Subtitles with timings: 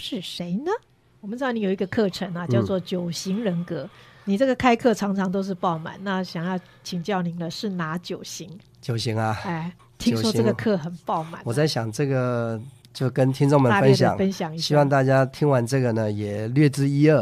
[0.00, 0.70] 是谁呢？
[1.20, 3.88] 我们知道你有一个课程啊，叫做九型人格。
[4.24, 8.48] 你这个开课常常都是爆满，那想要请教您的是哪九型？
[8.80, 11.40] 九型啊，哎，听说这个课很爆满。
[11.44, 12.60] 我在想这个。
[12.92, 17.20] 就跟听众们分享，分享一下，希望大家听完这个呢，也略知一二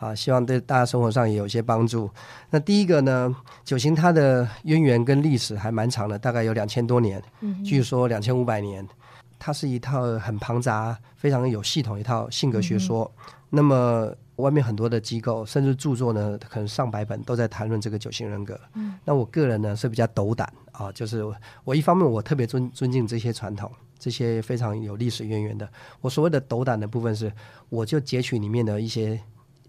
[0.00, 2.10] 啊，希望对大家生活上也有些帮助。
[2.50, 3.32] 那第一个呢，
[3.62, 8.84] 九型它的渊源跟历史还蛮长的，大概有两千多年，嗯据说两千五百年。
[9.44, 13.12] 它是一套很庞杂、非常有系统一套性格学说。
[13.50, 18.58] 那么外面很多的机构甚至著作呢，可能上百本都在谈论这个九型人格。
[19.04, 21.22] 那我个人呢是比较斗胆啊，就是
[21.62, 23.70] 我一方面我特别尊尊敬这些传统。
[23.98, 25.68] 这些非常有历史渊源的，
[26.00, 27.30] 我所谓的斗胆的部分是，
[27.68, 29.20] 我就截取里面的一些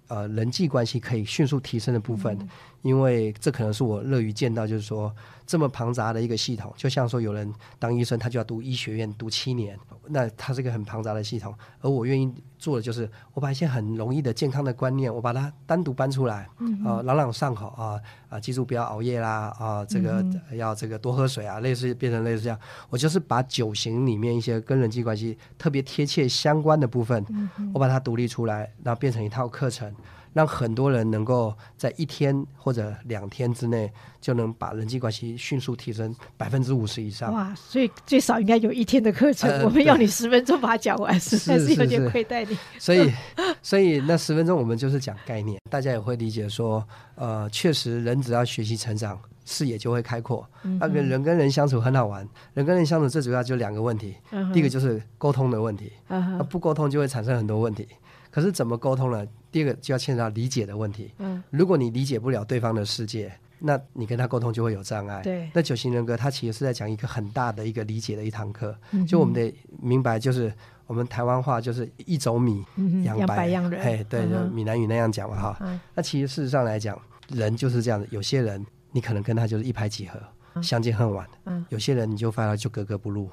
[0.07, 2.37] 呃人际关系可以迅速提升的部分，
[2.85, 5.13] 因为这可能是我乐于见到，就是说。
[5.47, 9.77] 这么庞杂的一个系统，就像说有人当医生，他就要读医学院读七年，
[10.07, 11.53] 那他是一个很庞杂的系统。
[11.81, 16.49] 而我愿意做的就是，我把一些很容易的健康的观念，我把它单独搬出来，
[16.83, 22.59] 啊，朗朗上口啊啊，记住不要熬夜啦，啊，这个要这个多喝水啊，类似变成类似这样。
[22.89, 27.23] 我就是把九型里面一些跟人际关系特别贴切相关的部分，
[27.71, 29.93] 我把它独立出来，然后变成一套课程。
[30.35, 37.31] 让很多人能够在一天或者两天之内就能把人际关系迅速提升百分之五十以上。
[37.33, 37.55] 哇！
[37.55, 42.57] 所以最少应该有一天的课程，我们要你十分钟把它讲完，实在 是有点亏待你。
[42.77, 43.09] 所以，
[43.63, 50.45] 所以那十分钟我们就是讲概念，大家也会理解说，呃，确实人只要学习成长，视野就会开阔。
[50.81, 54.17] 那个人跟人相处很好玩，人跟人相处最主要就两个问题，
[54.51, 57.87] 第一个就是沟通的问题，那不沟通就会产生很多问题。
[58.31, 59.25] 可是怎么沟通呢？
[59.55, 61.13] 第二个就要牵扯到理解的问题。
[61.19, 65.21] 嗯，如果你理解不了对方的世界，那你跟他沟通就会有障碍。
[65.21, 68.77] 对，那九型人格他其实是在讲一个很大的一个理解的一堂课。
[68.91, 70.53] 嗯，就我们得明白，就是
[70.87, 72.65] 我们台湾话就是一走米
[73.05, 73.81] 养百样人。
[73.81, 75.79] 嘿，对，就闽南语那样讲嘛哈。
[75.93, 78.05] 那其实事实上来讲，人就是这样的。
[78.11, 78.61] 有些人
[78.91, 80.19] 你可能跟他就是一拍即合，
[80.61, 81.25] 相见恨晚。
[81.45, 83.29] 嗯，有些人你就发现就格格不入，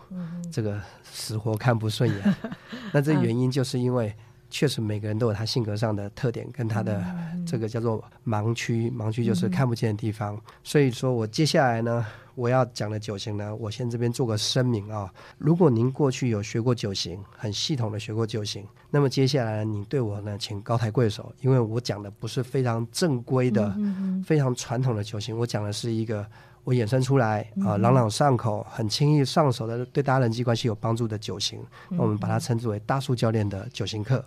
[0.52, 2.34] 这个死活看不顺眼。
[2.94, 4.14] 那这原因就是因为。
[4.52, 7.02] 确实，每个人都有他性格上的特点，跟他的
[7.46, 10.38] 这个叫做盲区，盲区就是看不见的地方。
[10.62, 12.04] 所以说我接下来呢，
[12.34, 15.10] 我要讲的九型呢，我先这边做个声明啊。
[15.38, 23.74] 如果您过去有学过九型，很系统的学过九型，那么接下来你对我呢，请高抬贵手，因为我讲的不是非常正规的、
[24.22, 26.26] 非常传统的九型，我讲的是一个。
[26.64, 31.60] 我衍生出来啊，朗朗上口、很轻易上手的，对大家人际关系有帮助的九型，
[31.98, 34.24] 我们把它称之为大树教练的九型课。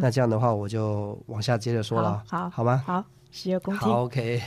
[0.00, 2.82] 那这样的话，我就往下接着说了，好，好吗？
[2.86, 3.88] 好，洗耳恭听。
[3.88, 4.40] 好，OK。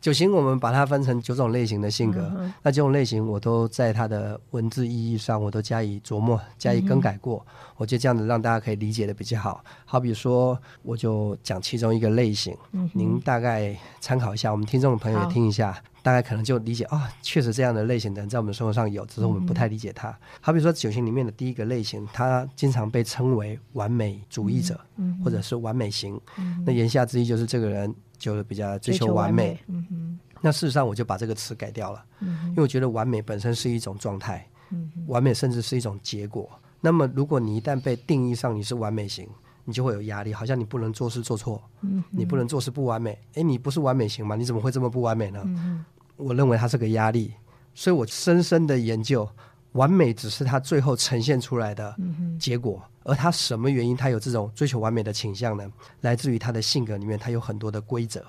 [0.00, 2.32] 九型我们把它分成九种类型的性格，
[2.62, 7.44] 那九种类型我都在它的文字意义上，我都加以琢磨、加以更改过。
[7.76, 9.62] 我觉得这样子让大家可以理解的比较好。
[9.84, 12.56] 好比说，我就讲其中一个类型，
[12.94, 20.16] 您大概参考一下，我们听众朋友也听一下，大概可能就理解啊，确实这样的类型的人在我们生活上有，只是我们不太理解他。
[20.40, 24.80] 好比说，九型里面的第一个类型，他经常被称为完美主义者，
[25.24, 26.20] 或者是完美型。
[26.64, 27.94] 那言下之意就是这个人。
[28.20, 30.18] 就比较追求完美，嗯哼。
[30.42, 36.46] 那事实上，我就把这个词改掉了，嗯因为我觉得完美本身是一种状态，嗯完美甚至是一种结果。
[36.82, 39.26] 那么，如果你一旦被定义上你是完美型，
[39.70, 43.18] 你就会有压力，好像你不能做事做错，嗯，你不能做事不完美。
[43.34, 44.36] 哎，你不是完美型吗？
[44.36, 45.40] 你怎么会这么不完美呢？
[45.46, 45.84] 嗯
[46.16, 47.32] 我认为它是个压力，
[47.74, 49.26] 所以我深深的研究。
[49.74, 51.94] 完美只是他最后呈现出来的
[52.40, 55.64] 结果，而他什么原因他有这种追求完美的倾向呢？
[56.00, 58.20] 来自于他的性格里面，他有很多的规则，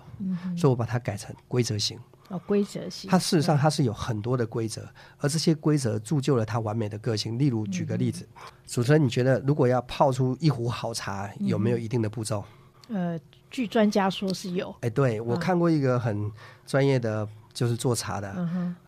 [0.55, 1.97] 所以我把它改成规则型。
[2.29, 3.09] 哦，规则型。
[3.09, 4.87] 他事实上他是有很多的规则，
[5.17, 7.39] 而这些规则铸就了他完美的个性。
[7.39, 8.29] 例如，举个例子，
[8.71, 12.41] 主持人，你觉得如果要泡出一壶好茶，有没有一定的步骤？
[12.87, 14.73] 呃，据专家说是有。
[14.79, 16.31] 哎，对我看过一个很
[16.65, 17.27] 专业的。
[17.53, 18.33] 就是做茶的，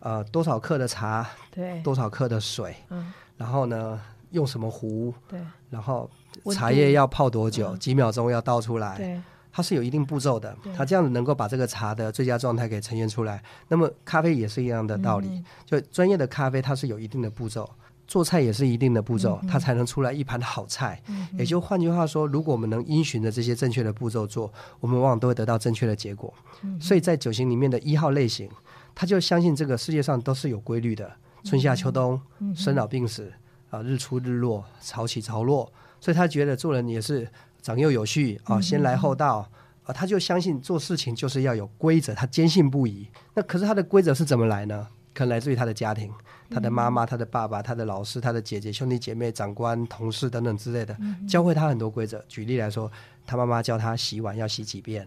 [0.00, 4.00] 呃，多少克的茶，对，多少克的水，嗯，然后呢，
[4.30, 6.10] 用什么壶，对，然后
[6.50, 9.20] 茶叶要泡多久，几秒钟要倒出来，对，
[9.52, 13.44] 它是有一定步骤的，它这样子能够把这个茶的最佳状态给呈现出来。
[13.68, 17.68] 那么咖啡也是一样的道理，就专业的咖啡它是有一定的步骤。
[18.06, 21.02] 做菜也是一定的步骤，它才能出来一盘好菜。
[21.38, 26.32] 也就换句话说，如果我们能因循着这些正确的步骤做，我们往往都会得到正确的结果。
[26.80, 28.48] 所以在九型里面的一号类型，
[28.94, 31.10] 他就相信这个世界上都是有规律的，
[31.44, 32.20] 春夏秋冬、
[32.54, 33.32] 生老病死
[33.70, 35.72] 啊，日出日落、潮起潮落。
[36.00, 37.26] 所以他觉得做人也是
[37.62, 39.48] 长幼有序啊，先来后到
[39.84, 43.08] 啊，他就相信做事情就是要有规则，他坚信不疑。
[43.32, 44.86] 那可是他的规则是怎么来呢？
[45.14, 46.12] 可能来自于他的家庭，
[46.50, 50.96] 他的妈妈、他的爸爸、他的老师、他的姐姐、兄弟姐妹、长官、同事等等之类的，
[51.28, 52.22] 教会他很多规则。
[52.28, 52.90] 举例来说，
[53.24, 55.06] 他妈妈教他洗碗要洗几遍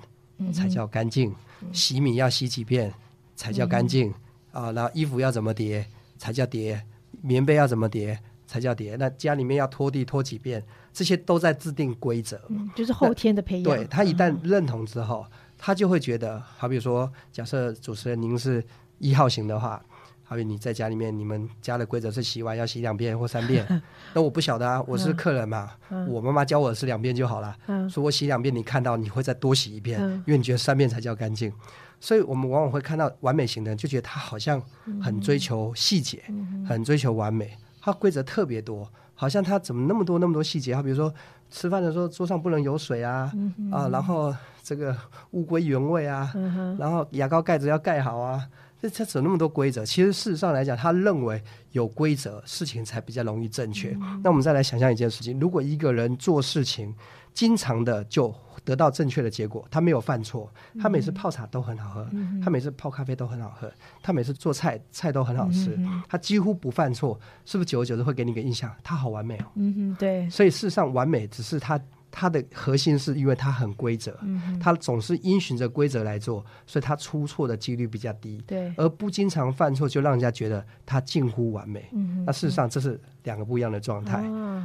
[0.54, 1.36] 才叫干净，
[1.74, 2.94] 洗米要洗几遍
[3.36, 4.14] 才叫干净。
[4.54, 5.86] 啊，然后衣服要怎么叠
[6.18, 6.82] 才叫叠，
[7.22, 8.18] 棉被要怎么叠
[8.48, 12.42] 才叫叠，那家里面要拖地拖几遍，这些都在制定规则，
[12.76, 13.64] 就是后天的培养。
[13.64, 15.28] 对他一旦认同之后，
[15.60, 18.66] 他就会觉得，好比说，假设主持人您是
[18.98, 19.84] 一号型的话。
[20.30, 23.66] 好比你在家里面，你们家的规则是洗碗要洗两遍或三遍，
[24.14, 25.72] 那我不晓得啊，我是客人嘛，
[26.10, 27.56] 我妈妈教我是两遍就好了。
[27.90, 31.50] 说我洗两遍，你看到你会再多洗一遍，因为你觉得三遍才叫干净。
[32.02, 34.62] 所以我们往往会看到完美型的人，就觉得他好像
[35.02, 36.22] 很追求细节，
[36.68, 38.86] 很追求完美，他规则特别多，
[39.16, 40.74] 好像他怎么那么多那么多细节？
[40.74, 41.12] 他比如说
[41.50, 43.32] 吃饭的时候桌上不能有水啊，
[43.72, 44.94] 啊，然后这个
[45.32, 46.32] 物归原位啊，
[46.78, 48.46] 然后牙膏盖子要盖好啊。
[48.82, 51.42] 这这扯那么多规则，其实事实上来讲，他认为
[51.72, 53.98] 有规则，事情才比较容易正确。
[54.24, 56.94] 那我们再来想象一件事情：如果一个人做事情，
[57.34, 58.34] 经常的就
[58.64, 62.08] 得到正确的结果，他没有犯错，他每次泡茶都很好喝，
[62.44, 63.72] 他每次泡咖啡都很好喝，
[64.04, 65.78] 他每次做菜菜都很好吃，
[66.08, 69.46] 他几乎不犯错，是不是久而久之会给你一个印象，他好完美哦？
[69.56, 70.30] 嗯哼，对。
[70.30, 71.80] 所以事实上，完美只是他。
[72.20, 74.20] 它的核心是因为它很规则，
[74.60, 78.44] 它总是因循着规则来做，所以它出错的几率比较低。
[78.48, 81.88] 对，而不经常犯错，就让人家觉得它近乎完美。
[82.26, 84.24] 那事实上这是两个不一样的状态。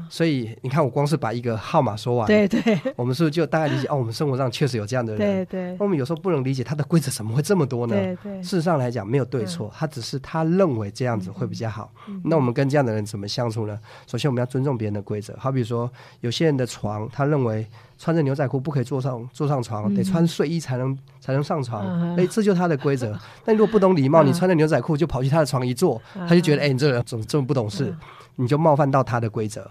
[0.09, 3.87] 所以你看，我光是把一个号码说完，对对，我们是不是就大概理解？
[3.89, 5.21] 哦，我们生活上确实有这样的人。
[5.21, 7.95] 对对，我们有时候不能理解他的规则怎么会这么多呢？
[7.95, 11.93] 对对，事实上来讲没有对错，他只是他认为这样子会比较好。
[12.25, 13.79] 那我们跟这样的人怎么相处呢？
[14.07, 17.67] 首先我们要尊重别人的规则，好比说有些人的床，他认为。
[18.03, 22.17] 穿着牛仔裤不可以坐上坐上床，得穿睡衣才能才能上床。
[22.17, 23.17] 哎，这就是他的规则。
[23.47, 27.95] 但如果不懂礼貌，你穿着牛仔裤就跑去他的床一坐，他就觉得哎，你这个人怎么这么不懂事？
[28.35, 29.69] 你就冒犯到他的规则。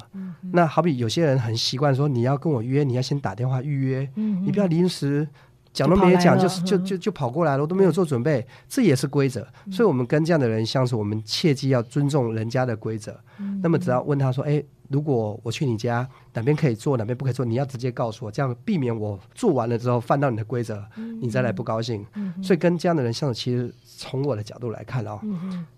[0.54, 5.27] 那好比有些人很习惯说，你要跟我约，你要先打电话预约，你不要临时
[5.73, 9.47] 讲都没讲就是就就就跑过来了，我都没有做准备，这也是规则。
[9.71, 13.19] 所以，我们跟这样的人相处，我们切记要尊重人家的规则。
[13.62, 14.63] 那么，只要问他说，哎。
[14.91, 20.83] 如果我去你家，哪边可以做，哪边不可以做，你要直接告诉我，这样避免我做完了之后犯到你的规则，
[21.21, 22.06] 你再来不高兴。
[22.44, 25.17] 所以跟这样的人相处，其实从我的角度来看哦，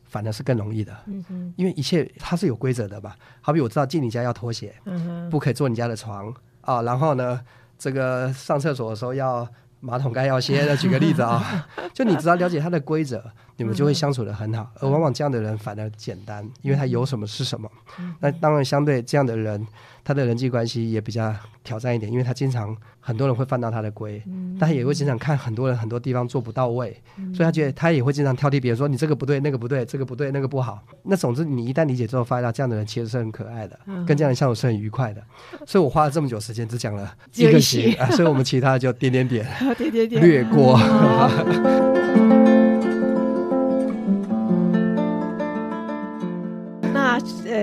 [0.05, 0.97] 反而是更容易的，
[1.55, 3.15] 因为一切它是有规则的吧。
[3.39, 4.73] 好比我知道进你家要脱鞋，
[5.29, 6.81] 不可以坐你家的床啊。
[6.81, 7.39] 然后呢，
[7.77, 9.47] 这个上厕所的时候要。
[9.85, 13.21] 马桶盖要掀的，举个例子啊，就你只要了解它的规则，
[13.57, 14.71] 你们就会相处的很好。
[14.79, 17.69] 而往往这样的人反而简单，因为他有什么是什么。
[18.19, 19.65] 那当然，相对这样的人。
[20.05, 21.33] 他的人际关系也比较
[21.63, 24.21] 挑战一点，因为他经常很多人会犯到他的规，
[24.59, 27.01] 但他也会经常看很多人很多地方做不到位，
[27.33, 30.83] 所以他觉得他也会经常挑剔别人说你这个不对，那个不对，这个不对，那个不好。
[31.03, 35.23] 那总之，你一旦理解之后，发现到这样的人其实是很可爱的，跟这样的相处是很愉快的。
[35.65, 39.47] 所以我花了这么久时间，只讲了一个型，所以我们其他就点点点，
[39.79, 40.77] 点点点略过。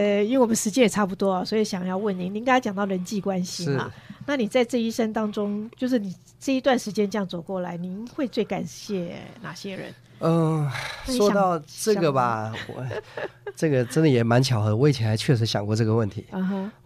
[0.00, 3.92] 呃，因为我们时间也差不多，所以想要问您，您刚才讲到人际关系嘛，
[4.24, 9.92] 那你在这一生当中，就是你这一段时间这样走过来，您会最感谢哪些人？
[10.20, 10.66] 嗯，
[11.04, 12.82] 说到这个吧，我
[13.54, 16.24] 这个真的也蛮巧合，我以前还确实想过这个问题。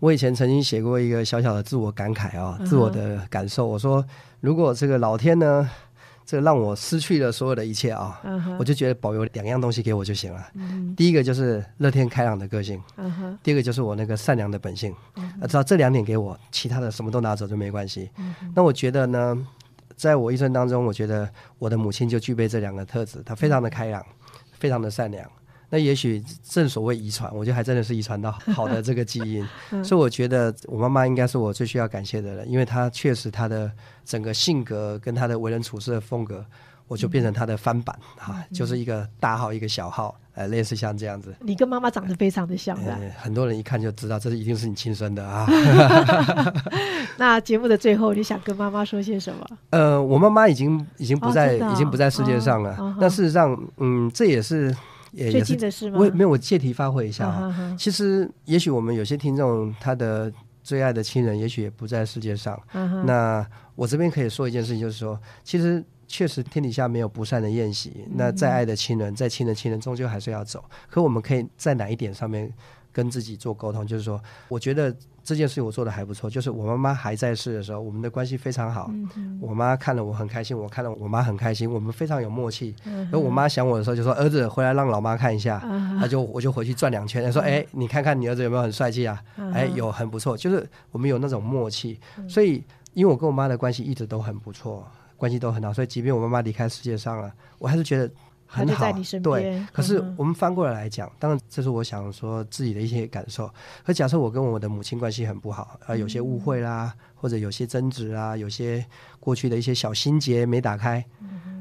[0.00, 4.04] 我以前曾经写过一个小小的自我感慨啊，自我的感受，我说
[4.40, 5.70] 如果这个老天呢。
[6.26, 8.20] 这让我失去了所有的一切啊！
[8.58, 10.46] 我就觉得保留两样东西给我就行了。
[10.96, 12.82] 第一个就是乐天开朗的个性，
[13.42, 14.94] 第二个就是我那个善良的本性。
[15.48, 18.10] 只要这两点给我，其他的什么都拿走就没关系。
[18.54, 19.46] 那我觉得呢，
[19.96, 21.28] 在我一生当中，我觉得
[21.58, 24.04] 我的母亲就具备这两个特质，她非常的开朗，
[24.58, 25.30] 非常的善良。
[25.70, 29.44] 那也许正所谓遗传，我觉得还真的是遗传到好的这个基因，
[29.82, 33.70] 所以我觉得我妈妈应该是我最需要感谢的人，因为她确实她的
[34.04, 36.44] 整个性格跟她的为人处事的风格，
[36.86, 41.34] 我就变成她的翻版啊，就是一个大号一个小号，呃，类似像这样子。
[41.40, 42.78] 你跟妈妈长得非常的像，
[43.16, 45.46] 很多人一看就知道这是一定是你亲生的啊。
[47.16, 49.46] 那节目的最后，你想跟妈妈说些什么？
[49.70, 52.94] 呃，我妈妈已经已经不在，已经不在世界上了。
[53.00, 54.72] 那事实上，嗯，这也是。
[55.14, 55.98] 最近的事吗？
[55.98, 57.76] 我没有，我借题发挥一下啊。
[57.78, 62.60] 其实，也许我们有些听众，他的最爱的亲人，也许也不在世界上。
[63.04, 68.06] 那我这边可以说一件事情，就是说，其实确实天底下没有不散的宴席。
[68.14, 70.64] 那再爱的亲人，再亲的亲人，终究还是要走。
[70.88, 72.52] 可我们可以在哪一点上面
[72.92, 73.86] 跟自己做沟通？
[73.86, 74.94] 就是说，我觉得
[75.24, 78.90] 这件事情我做的还不错，就是我妈妈还在世的时候，我们的关系非常好。
[79.40, 82.76] 我妈看了我很开心，我看了我妈很开心，我们非常有默契。
[82.84, 85.58] 然后我妈想我的时候就说：“儿子回来让老妈看一下。”
[85.98, 89.18] 他就我就回去转两圈，他说：“哎，你看看你儿子有没有很帅气啊？
[89.54, 91.98] 哎，有很不错，就是我们有那种默契。
[92.28, 92.62] 所以
[92.92, 98.10] 因为我跟我妈的关系一直都很不错，关系都很好，所以即便我妈妈离开世界上了，我还是觉得。
[98.46, 99.64] 很好，对。
[99.72, 103.50] 可是我们翻过来来讲，当然这是我想说自己的一些感受。
[103.84, 108.84] 可假设我跟我的母亲关系很不好，啊，有些误会啦，或者有些争执啊，有些
[109.18, 111.04] 过去的一些小心结没打开，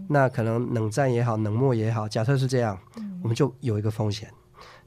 [0.07, 2.77] 那可能冷战也好，冷漠也好，假设是这样，
[3.21, 4.29] 我们就有一个风险。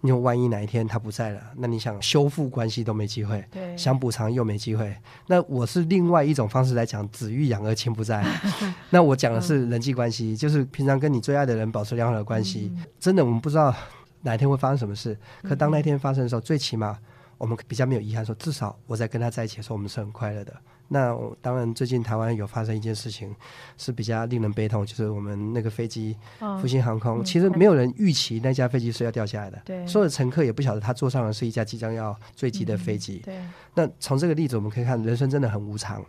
[0.07, 3.45] 你万一哪一天他不在了，那你想修复关系都没机会，
[3.77, 4.97] 想补偿又没机会。
[5.27, 8.25] 那我是另外一种方式来讲，子欲养而亲不在。
[8.91, 12.73] 那我讲的是人际关系，就是平常跟你最爱的人保持良好的关系。
[13.01, 13.75] 真的，我们不知道
[14.23, 16.97] 哪一天会发生什么事，可当那天发生的时候，最起码
[17.37, 20.55] 我们比较没有遗憾，说至少我在跟他在一起的时候，我们是很快乐的。
[20.89, 23.35] 那当然，最近台湾有发生一件事情
[23.77, 26.17] 是比较令人悲痛，就是我们那个飞机
[26.61, 33.39] 复兴航空，其实没有人预期那架飞机是要掉下来的，对，所有的乘客也不晓得他坐上的是一架即将要坠机的飞机，对。
[33.79, 36.03] 那从这个例子我们可以看，人生真的很无常，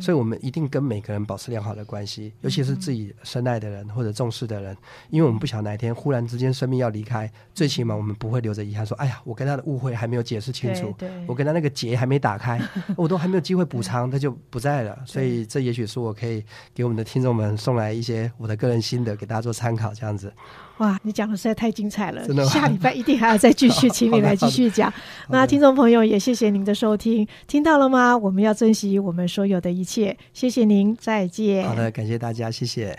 [0.00, 4.76] 所以我们一定跟每个人保持良好的关系，尤其是自己深爱的人或者重视的人，
[5.10, 10.94] 因为我们不晓得哪一天忽然之间生命要离开，最起码我们不会留着遗憾，说哎呀，我跟他的误会还没有解释清楚，
[11.26, 12.60] 我跟他那个结还没打开，
[12.96, 14.98] 我都还没有机会补偿，他就不在了。
[15.06, 16.42] 所以这也许是我可以
[16.74, 20.32] 给我们的听众们送来一些我的个人心得，给大家做参考，这样子。
[20.78, 22.26] 哇，你讲的实在太精彩了！
[22.26, 24.92] 真的，下礼拜一定还要再继续， 请你来继续讲。
[25.28, 28.16] 那听众朋友也谢谢您的收听，听到了吗？
[28.16, 30.16] 我们要珍惜我们所有的一切。
[30.32, 31.68] 谢谢您，再见。
[31.68, 32.98] 好的，感谢大家，谢谢。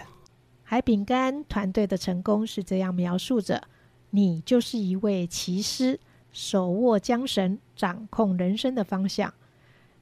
[0.63, 3.63] 海饼干团队的成功是这样描述着：
[4.11, 5.99] 你就是一位骑师，
[6.31, 9.33] 手握缰绳，掌控人生的方向。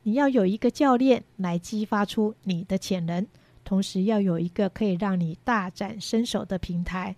[0.08, 3.28] 你要有一个教练来激发出你的潜能，
[3.66, 7.14] 同时要有一个可以让你大展身手的平台。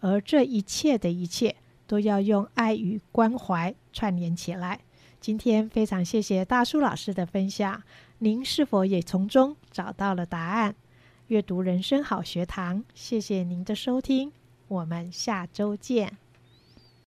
[0.00, 4.78] 而这一切的一切，都要用爱与关怀串联起来。
[5.22, 7.82] 今天非常谢谢大叔老师的分享，
[8.18, 10.74] 您是否也从中找到了答案？
[11.28, 14.30] 阅读人生好学堂，谢谢您的收听，
[14.68, 16.18] 我们下周见。